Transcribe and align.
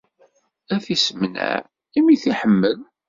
Ad 0.73 0.81
t-issemneɛ, 0.85 1.55
imi 1.97 2.11
i 2.13 2.17
t-iḥemmel! 2.21 2.77